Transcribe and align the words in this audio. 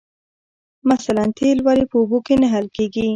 مثلاً 0.91 1.25
تیل 1.37 1.57
ولې 1.63 1.85
په 1.91 1.95
اوبو 2.01 2.17
کې 2.25 2.35
نه 2.41 2.47
حل 2.53 2.65
کیږي 2.75 3.07